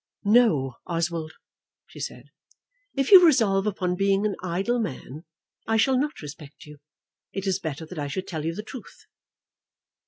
"No, 0.25 0.77
Oswald," 0.87 1.33
she 1.85 1.99
said. 1.99 2.31
"If 2.95 3.11
you 3.11 3.23
resolve 3.23 3.67
upon 3.67 3.95
being 3.95 4.25
an 4.25 4.35
idle 4.41 4.79
man, 4.79 5.25
I 5.67 5.77
shall 5.77 5.95
not 5.95 6.21
respect 6.23 6.65
you. 6.65 6.79
It 7.33 7.45
is 7.45 7.59
better 7.59 7.85
that 7.85 7.99
I 7.99 8.07
should 8.07 8.25
tell 8.27 8.43
you 8.43 8.55
the 8.55 8.63
truth." 8.63 9.05